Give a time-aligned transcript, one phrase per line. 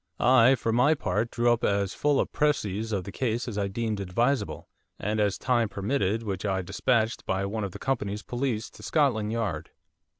[0.19, 3.67] I, for my part, drew up as full a précis of the case as I
[3.67, 8.71] deemed advisable, and as time permitted, which I despatched by one of the company's police
[8.71, 9.69] to Scotland Yard.